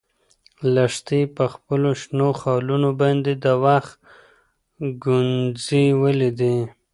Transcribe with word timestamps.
لښتې 0.73 1.21
په 1.35 1.45
خپلو 1.53 1.89
شنو 2.01 2.29
خالونو 2.41 2.89
باندې 3.01 3.33
د 3.43 3.45
وخت 3.65 3.93
ګونځې 5.03 5.83
ولیدې. 6.01 6.57